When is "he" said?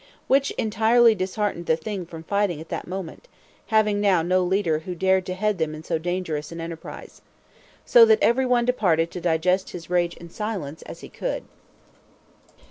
11.01-11.09